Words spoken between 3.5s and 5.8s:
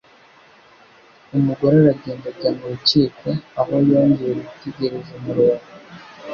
aho yongeye gutegereza umurongo.